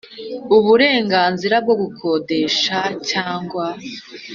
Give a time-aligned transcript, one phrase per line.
[0.57, 2.77] Uburenganzira bwo gukodesha
[3.09, 3.65] cyangwa